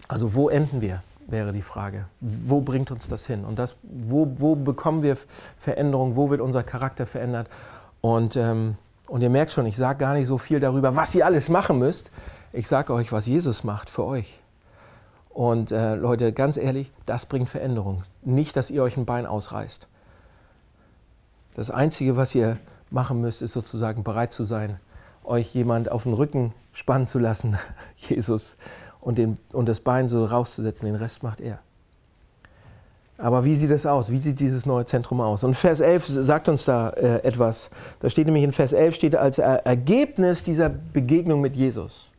[0.07, 2.05] also wo enden wir, wäre die Frage.
[2.19, 3.45] Wo bringt uns das hin?
[3.45, 5.17] Und das, wo, wo bekommen wir
[5.57, 6.15] Veränderung?
[6.15, 7.47] Wo wird unser Charakter verändert?
[8.01, 8.75] Und, ähm,
[9.07, 11.79] und ihr merkt schon, ich sage gar nicht so viel darüber, was ihr alles machen
[11.79, 12.11] müsst.
[12.53, 14.41] Ich sage euch, was Jesus macht für euch.
[15.37, 18.01] Und äh, Leute, ganz ehrlich, das bringt Veränderung.
[18.23, 19.87] Nicht, dass ihr euch ein Bein ausreißt.
[21.53, 22.57] Das Einzige, was ihr
[22.89, 24.79] machen müsst, ist sozusagen bereit zu sein,
[25.23, 27.55] euch jemand auf den Rücken spannen zu lassen,
[27.97, 28.57] Jesus,
[28.99, 30.87] und, den, und das Bein so rauszusetzen.
[30.87, 31.59] Den Rest macht er.
[33.19, 34.09] Aber wie sieht es aus?
[34.09, 35.43] Wie sieht dieses neue Zentrum aus?
[35.43, 37.69] Und Vers 11 sagt uns da äh, etwas.
[37.99, 42.11] Da steht nämlich in Vers 11 steht als er Ergebnis dieser Begegnung mit Jesus.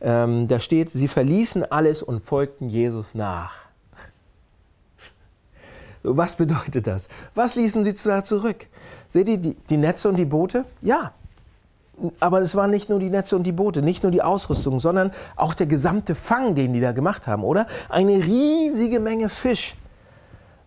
[0.00, 3.66] Ähm, da steht, sie verließen alles und folgten Jesus nach.
[6.02, 7.08] So, was bedeutet das?
[7.34, 8.66] Was ließen sie da zurück?
[9.08, 10.64] Seht ihr die, die Netze und die Boote?
[10.82, 11.12] Ja.
[12.20, 15.12] Aber es waren nicht nur die Netze und die Boote, nicht nur die Ausrüstung, sondern
[15.34, 17.66] auch der gesamte Fang, den die da gemacht haben, oder?
[17.88, 19.74] Eine riesige Menge Fisch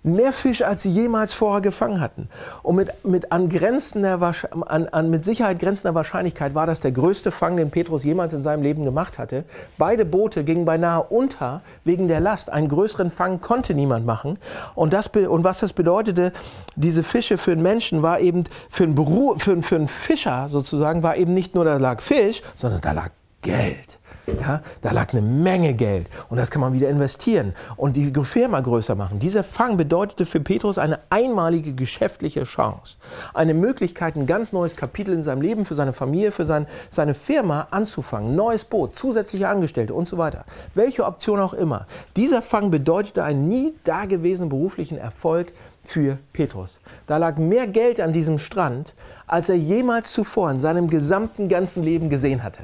[0.02, 2.30] Mehr Fisch, als sie jemals vorher gefangen hatten.
[2.64, 4.34] Und mit, mit, angrenzender,
[4.68, 8.42] an, an, mit Sicherheit grenzender Wahrscheinlichkeit war das der größte Fang, den Petrus jemals in
[8.42, 9.44] seinem Leben gemacht hatte.
[9.78, 12.50] Beide Boote gingen beinahe unter wegen der Last.
[12.50, 14.40] Einen größeren Fang konnte niemand machen.
[14.74, 16.32] Und, das, und was das bedeutete,
[16.78, 21.04] diese Fische für einen Menschen war eben, für einen, Beruf, für, für einen Fischer sozusagen,
[21.04, 23.10] war eben nicht nur, da lag Fisch, sondern da lag
[23.42, 23.99] Geld.
[24.40, 28.60] Ja, da lag eine Menge Geld und das kann man wieder investieren und die Firma
[28.60, 29.20] größer machen.
[29.20, 32.98] Dieser Fang bedeutete für Petrus eine einmalige geschäftliche Chance,
[33.34, 37.16] eine Möglichkeit, ein ganz neues Kapitel in seinem Leben, für seine Familie, für sein, seine
[37.16, 38.36] Firma anzufangen.
[38.36, 40.46] Neues Boot, zusätzliche Angestellte und so weiter.
[40.76, 41.88] Welche Option auch immer.
[42.16, 45.52] Dieser Fang bedeutete einen nie dagewesenen beruflichen Erfolg
[45.84, 46.80] für Petrus.
[47.08, 48.94] Da lag mehr Geld an diesem Strand,
[49.28, 52.64] als er jemals zuvor in seinem gesamten ganzen Leben gesehen hatte.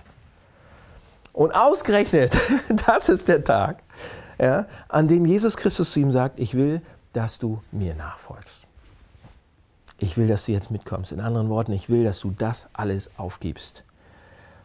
[1.36, 2.34] Und ausgerechnet,
[2.88, 3.84] das ist der Tag,
[4.40, 8.66] ja, an dem Jesus Christus zu ihm sagt, ich will, dass du mir nachfolgst.
[9.98, 11.12] Ich will, dass du jetzt mitkommst.
[11.12, 13.84] In anderen Worten, ich will, dass du das alles aufgibst.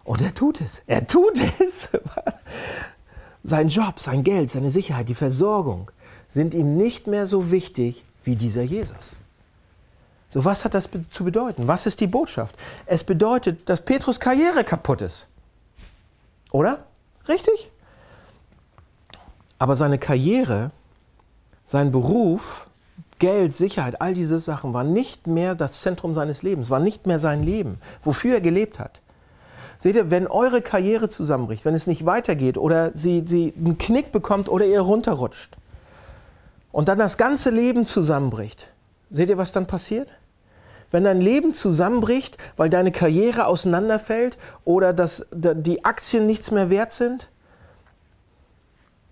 [0.04, 0.82] Und er tut es.
[0.86, 1.88] Er tut es.
[3.42, 5.90] sein Job, sein Geld, seine Sicherheit, die Versorgung
[6.30, 9.16] sind ihm nicht mehr so wichtig wie dieser Jesus.
[10.32, 11.66] So, was hat das zu bedeuten?
[11.66, 12.54] Was ist die Botschaft?
[12.86, 15.26] Es bedeutet, dass Petrus Karriere kaputt ist.
[16.52, 16.84] Oder?
[17.28, 17.70] Richtig?
[19.58, 20.70] Aber seine Karriere,
[21.66, 22.66] sein Beruf
[23.20, 27.18] Geld, Sicherheit, all diese Sachen waren nicht mehr das Zentrum seines Lebens, war nicht mehr
[27.18, 29.00] sein Leben, wofür er gelebt hat.
[29.78, 34.10] Seht ihr, wenn eure Karriere zusammenbricht, wenn es nicht weitergeht oder sie, sie einen Knick
[34.10, 35.56] bekommt oder ihr runterrutscht
[36.72, 38.70] und dann das ganze Leben zusammenbricht,
[39.10, 40.08] seht ihr, was dann passiert?
[40.90, 46.92] Wenn dein Leben zusammenbricht, weil deine Karriere auseinanderfällt oder dass die Aktien nichts mehr wert
[46.92, 47.28] sind,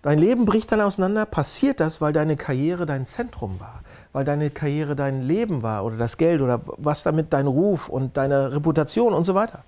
[0.01, 4.49] dein Leben bricht dann auseinander, passiert das, weil deine Karriere dein Zentrum war, weil deine
[4.49, 9.13] Karriere dein Leben war oder das Geld oder was damit dein Ruf und deine Reputation
[9.13, 9.63] und so weiter.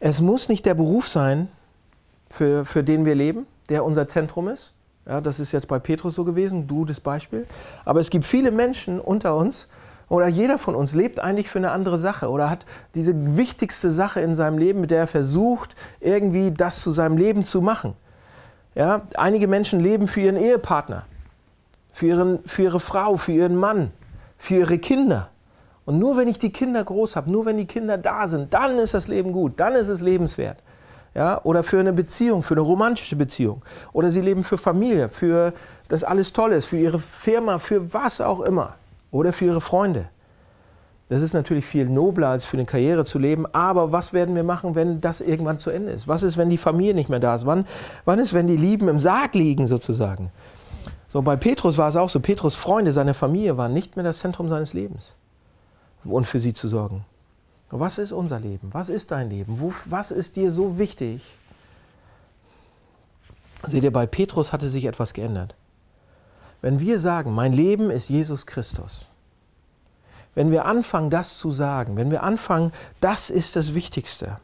[0.00, 1.48] Es muss nicht der Beruf sein,
[2.34, 4.72] für, für den wir leben, der unser Zentrum ist.
[5.06, 7.46] Ja, das ist jetzt bei Petrus so gewesen, du das Beispiel.
[7.84, 9.68] Aber es gibt viele Menschen unter uns,
[10.14, 14.20] oder jeder von uns lebt eigentlich für eine andere Sache oder hat diese wichtigste Sache
[14.20, 17.94] in seinem Leben, mit der er versucht, irgendwie das zu seinem Leben zu machen.
[18.76, 21.06] Ja, einige Menschen leben für ihren Ehepartner,
[21.90, 23.90] für, ihren, für ihre Frau, für ihren Mann,
[24.38, 25.30] für ihre Kinder.
[25.84, 28.78] Und nur wenn ich die Kinder groß habe, nur wenn die Kinder da sind, dann
[28.78, 30.58] ist das Leben gut, dann ist es lebenswert.
[31.16, 33.62] Ja, oder für eine Beziehung, für eine romantische Beziehung.
[33.92, 35.52] Oder sie leben für Familie, für
[35.88, 38.76] das alles toll ist, für ihre Firma, für was auch immer
[39.14, 40.08] oder für ihre Freunde.
[41.08, 43.46] Das ist natürlich viel nobler, als für eine Karriere zu leben.
[43.54, 46.08] Aber was werden wir machen, wenn das irgendwann zu Ende ist?
[46.08, 47.46] Was ist, wenn die Familie nicht mehr da ist?
[47.46, 47.66] Wann,
[48.04, 50.32] wann ist, wenn die Lieben im Sarg liegen, sozusagen?
[51.06, 52.18] So, bei Petrus war es auch so.
[52.18, 55.14] Petrus Freunde, seine Familie waren nicht mehr das Zentrum seines Lebens.
[56.02, 57.04] Und für sie zu sorgen.
[57.70, 58.70] Was ist unser Leben?
[58.72, 59.72] Was ist dein Leben?
[59.84, 61.34] Was ist dir so wichtig?
[63.68, 65.54] Seht ihr, bei Petrus hatte sich etwas geändert.
[66.64, 69.04] Wenn wir sagen, mein Leben ist Jesus Christus,
[70.34, 72.72] wenn wir anfangen, das zu sagen, wenn wir anfangen,
[73.02, 74.38] das ist das Wichtigste,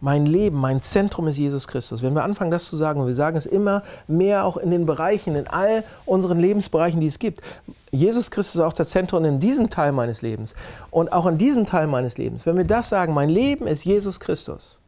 [0.00, 2.00] mein Leben, mein Zentrum ist Jesus Christus.
[2.00, 4.86] Wenn wir anfangen, das zu sagen, und wir sagen es immer mehr auch in den
[4.86, 7.42] Bereichen, in all unseren Lebensbereichen, die es gibt.
[7.90, 10.54] Jesus Christus ist auch das Zentrum in diesem Teil meines Lebens
[10.90, 12.46] und auch in diesem Teil meines Lebens.
[12.46, 14.78] Wenn wir das sagen, mein Leben ist Jesus Christus,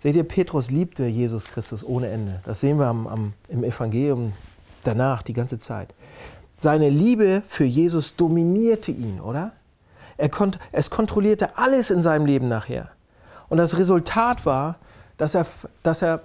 [0.00, 2.40] Seht ihr, Petrus liebte Jesus Christus ohne Ende.
[2.46, 4.32] Das sehen wir am, am, im Evangelium
[4.82, 5.92] danach die ganze Zeit.
[6.56, 9.52] Seine Liebe für Jesus dominierte ihn, oder?
[10.16, 12.88] Er kont es kontrollierte alles in seinem Leben nachher.
[13.50, 14.76] Und das Resultat war,
[15.18, 15.46] dass er,
[15.82, 16.22] dass er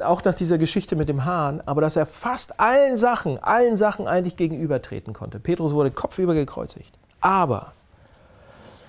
[0.00, 4.08] auch nach dieser Geschichte mit dem Hahn, aber dass er fast allen Sachen, allen Sachen
[4.08, 5.38] eigentlich gegenübertreten konnte.
[5.38, 6.92] Petrus wurde kopfüber gekreuzigt.
[7.20, 7.72] Aber,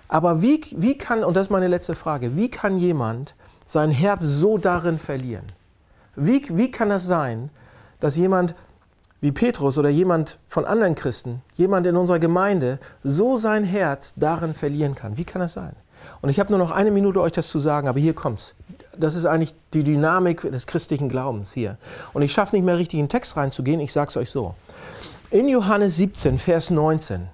[0.07, 3.35] aber wie, wie kann, und das ist meine letzte Frage, wie kann jemand
[3.65, 5.45] sein Herz so darin verlieren?
[6.15, 7.49] Wie, wie kann das sein,
[7.99, 8.55] dass jemand
[9.21, 14.53] wie Petrus oder jemand von anderen Christen, jemand in unserer Gemeinde, so sein Herz darin
[14.53, 15.17] verlieren kann?
[15.17, 15.75] Wie kann das sein?
[16.21, 18.53] Und ich habe nur noch eine Minute, euch das zu sagen, aber hier kommt's.
[18.97, 21.77] Das ist eigentlich die Dynamik des christlichen Glaubens hier.
[22.13, 24.55] Und ich schaffe nicht mehr richtig in den Text reinzugehen, ich sage es euch so.
[25.31, 27.27] In Johannes 17, Vers 19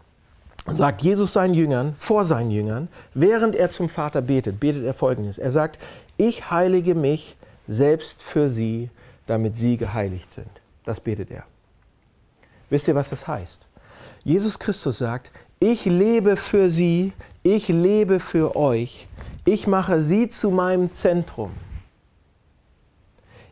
[0.67, 5.37] sagt Jesus seinen Jüngern, vor seinen Jüngern, während er zum Vater betet, betet er folgendes.
[5.37, 5.79] Er sagt,
[6.17, 7.35] ich heilige mich
[7.67, 8.89] selbst für sie,
[9.27, 10.49] damit sie geheiligt sind.
[10.83, 11.43] Das betet er.
[12.69, 13.67] Wisst ihr, was das heißt?
[14.23, 19.07] Jesus Christus sagt, ich lebe für sie, ich lebe für euch,
[19.45, 21.51] ich mache sie zu meinem Zentrum.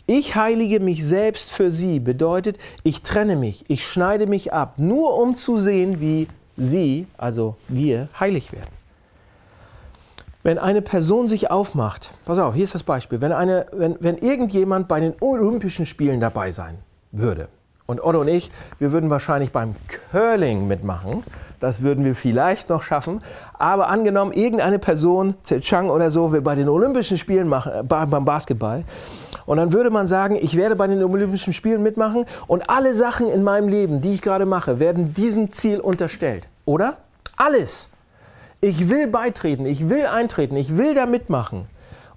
[0.05, 5.19] Ich heilige mich selbst für sie bedeutet, ich trenne mich, ich schneide mich ab, nur
[5.19, 8.78] um zu sehen, wie sie, also wir, heilig werden.
[10.49, 14.17] Wenn eine Person sich aufmacht, pass auf, hier ist das Beispiel, wenn, eine, wenn, wenn
[14.17, 16.79] irgendjemand bei den Olympischen Spielen dabei sein
[17.11, 17.49] würde,
[17.85, 19.75] und Otto und ich, wir würden wahrscheinlich beim
[20.11, 21.21] Curling mitmachen,
[21.59, 23.21] das würden wir vielleicht noch schaffen,
[23.59, 28.25] aber angenommen, irgendeine Person, Chang oder so, will bei den Olympischen Spielen machen, äh, beim
[28.25, 28.85] Basketball,
[29.45, 33.27] und dann würde man sagen, ich werde bei den Olympischen Spielen mitmachen und alle Sachen
[33.27, 36.47] in meinem Leben, die ich gerade mache, werden diesem Ziel unterstellt.
[36.65, 36.97] Oder?
[37.37, 37.91] Alles.
[38.61, 41.67] Ich will beitreten, ich will eintreten, ich will da mitmachen.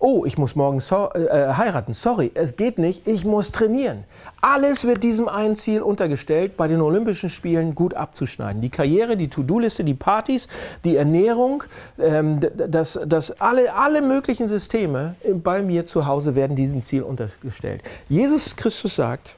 [0.04, 1.94] Oh, ich muss morgen so, äh, heiraten.
[1.94, 3.06] Sorry, es geht nicht.
[3.06, 4.02] Ich muss trainieren.
[4.40, 8.60] Alles wird diesem einen Ziel untergestellt, bei den Olympischen Spielen gut abzuschneiden.
[8.60, 10.48] Die Karriere, die To-Do-Liste, die Partys,
[10.82, 11.62] die Ernährung,
[12.00, 17.84] ähm, das, das alle, alle möglichen Systeme bei mir zu Hause werden diesem Ziel untergestellt.
[18.08, 19.36] Jesus Christus sagt,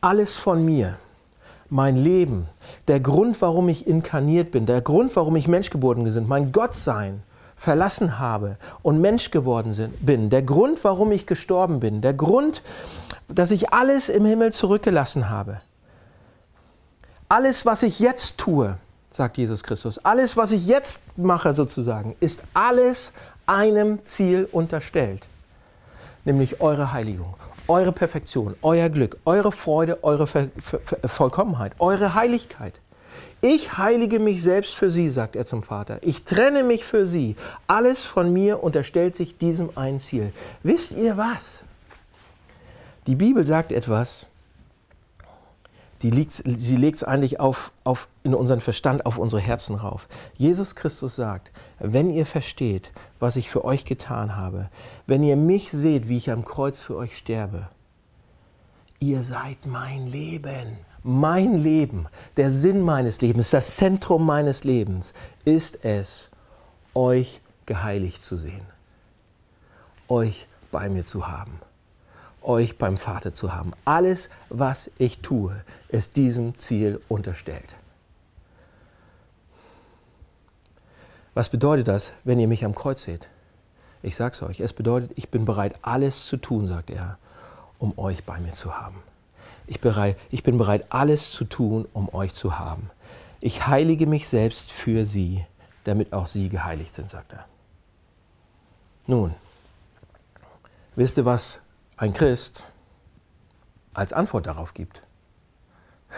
[0.00, 0.96] alles von mir
[1.74, 2.46] mein Leben,
[2.86, 7.24] der Grund, warum ich inkarniert bin, der Grund, warum ich Mensch geworden bin, mein Gottsein
[7.56, 12.62] verlassen habe und Mensch geworden bin, der Grund, warum ich gestorben bin, der Grund,
[13.26, 15.60] dass ich alles im Himmel zurückgelassen habe.
[17.28, 18.78] Alles, was ich jetzt tue,
[19.12, 23.10] sagt Jesus Christus, alles, was ich jetzt mache sozusagen, ist alles
[23.46, 25.26] einem Ziel unterstellt,
[26.24, 27.34] nämlich eure Heiligung,
[27.68, 32.80] eure Perfektion, euer Glück, eure Freude, eure Ver Ver Ver Vollkommenheit, eure Heiligkeit.
[33.40, 35.98] Ich heilige mich selbst für sie, sagt er zum Vater.
[36.00, 37.36] Ich trenne mich für sie.
[37.66, 40.32] Alles von mir unterstellt sich diesem ein Ziel.
[40.62, 41.60] Wisst ihr was?
[43.06, 44.26] Die Bibel sagt etwas,
[46.02, 50.08] die liegt, sie legt es eigentlich auf, auf, in unseren Verstand, auf unsere Herzen rauf.
[50.36, 54.68] Jesus Christus sagt, wenn ihr versteht, was ich für euch getan habe,
[55.06, 57.68] wenn ihr mich seht, wie ich am Kreuz für euch sterbe,
[59.00, 60.78] ihr seid mein Leben.
[61.06, 62.06] Mein Leben,
[62.38, 65.12] der Sinn meines Lebens, das Zentrum meines Lebens
[65.44, 66.30] ist es,
[66.94, 68.66] euch geheiligt zu sehen,
[70.08, 71.60] euch bei mir zu haben
[72.44, 73.72] euch beim Vater zu haben.
[73.84, 77.74] Alles, was ich tue, ist diesem Ziel unterstellt.
[81.34, 83.28] Was bedeutet das, wenn ihr mich am Kreuz seht?
[84.02, 87.18] Ich sag's euch, es bedeutet, ich bin bereit, alles zu tun, sagt er,
[87.78, 89.02] um euch bei mir zu haben.
[89.66, 92.90] Ich, bereit, ich bin bereit, alles zu tun, um euch zu haben.
[93.40, 95.44] Ich heilige mich selbst für sie,
[95.84, 97.46] damit auch sie geheiligt sind, sagt er.
[99.06, 99.34] Nun,
[100.96, 101.60] wisst ihr, was
[101.96, 102.64] ein Christ
[103.92, 105.02] als Antwort darauf gibt.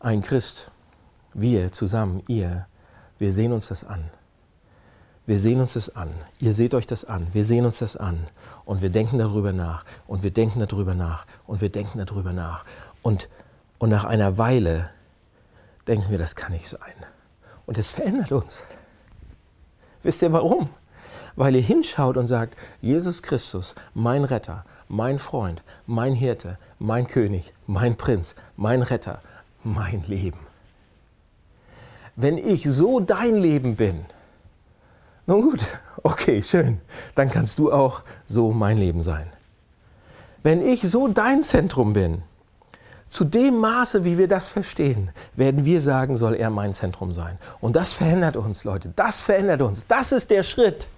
[0.00, 0.70] Ein Christ,
[1.34, 2.66] wir zusammen, ihr,
[3.18, 4.10] wir sehen uns das an.
[5.26, 6.14] Wir sehen uns das an.
[6.38, 7.26] Ihr seht euch das an.
[7.32, 8.28] Wir sehen uns das an.
[8.64, 9.84] Und wir denken darüber nach.
[10.06, 11.26] Und wir denken darüber nach.
[11.48, 12.64] Und wir denken darüber nach.
[13.02, 13.28] Und,
[13.78, 14.90] und nach einer Weile
[15.88, 16.94] denken wir, das kann nicht sein.
[17.66, 18.64] Und es verändert uns.
[20.04, 20.70] Wisst ihr warum?
[21.36, 27.52] Weil ihr hinschaut und sagt, Jesus Christus, mein Retter, mein Freund, mein Hirte, mein König,
[27.66, 29.20] mein Prinz, mein Retter,
[29.62, 30.38] mein Leben.
[32.16, 34.06] Wenn ich so dein Leben bin,
[35.26, 35.60] nun gut,
[36.02, 36.80] okay, schön,
[37.14, 39.26] dann kannst du auch so mein Leben sein.
[40.42, 42.22] Wenn ich so dein Zentrum bin,
[43.08, 47.38] zu dem Maße, wie wir das verstehen, werden wir sagen, soll er mein Zentrum sein.
[47.60, 48.92] Und das verändert uns, Leute.
[48.96, 49.86] Das verändert uns.
[49.86, 50.88] Das ist der Schritt.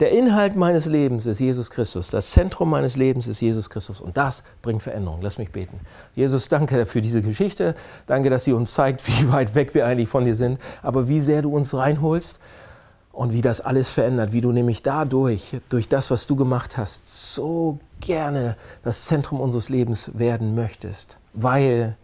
[0.00, 2.08] Der Inhalt meines Lebens ist Jesus Christus.
[2.08, 4.00] Das Zentrum meines Lebens ist Jesus Christus.
[4.00, 5.20] Und das bringt Veränderung.
[5.20, 5.78] Lass mich beten.
[6.14, 7.74] Jesus, danke für diese Geschichte.
[8.06, 10.58] Danke, dass sie uns zeigt, wie weit weg wir eigentlich von dir sind.
[10.82, 12.40] Aber wie sehr du uns reinholst
[13.12, 14.32] und wie das alles verändert.
[14.32, 19.68] Wie du nämlich dadurch, durch das, was du gemacht hast, so gerne das Zentrum unseres
[19.68, 21.18] Lebens werden möchtest.
[21.34, 21.98] Weil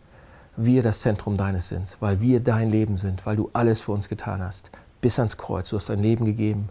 [0.55, 1.97] wir das Zentrum deines sind.
[2.01, 3.25] Weil wir dein Leben sind.
[3.25, 4.71] Weil du alles für uns getan hast.
[5.01, 5.71] Bis ans Kreuz.
[5.71, 6.69] Du hast dein Leben gegeben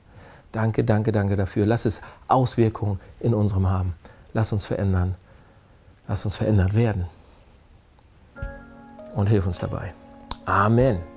[0.56, 1.66] Danke, danke, danke dafür.
[1.66, 1.99] Lass es
[2.30, 3.93] Auswirkungen in unserem haben.
[4.34, 5.16] Lass uns verändern.
[6.08, 7.08] Lass uns verändert werden.
[9.16, 9.93] Und hilf uns dabei.
[10.45, 11.14] Amen.